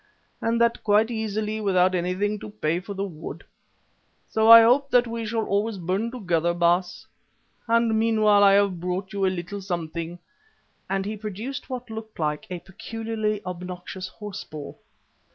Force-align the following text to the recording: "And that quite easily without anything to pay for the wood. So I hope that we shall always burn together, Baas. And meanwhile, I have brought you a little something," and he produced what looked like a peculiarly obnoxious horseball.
"And 0.41 0.59
that 0.59 0.83
quite 0.83 1.11
easily 1.11 1.61
without 1.61 1.93
anything 1.93 2.39
to 2.39 2.49
pay 2.49 2.79
for 2.79 2.95
the 2.95 3.03
wood. 3.05 3.43
So 4.29 4.49
I 4.49 4.63
hope 4.63 4.89
that 4.89 5.05
we 5.05 5.27
shall 5.27 5.45
always 5.45 5.77
burn 5.77 6.09
together, 6.09 6.55
Baas. 6.55 7.05
And 7.67 7.99
meanwhile, 7.99 8.43
I 8.43 8.53
have 8.53 8.79
brought 8.79 9.13
you 9.13 9.27
a 9.27 9.27
little 9.27 9.61
something," 9.61 10.17
and 10.89 11.05
he 11.05 11.15
produced 11.15 11.69
what 11.69 11.91
looked 11.91 12.17
like 12.17 12.47
a 12.49 12.57
peculiarly 12.61 13.45
obnoxious 13.45 14.07
horseball. 14.07 14.79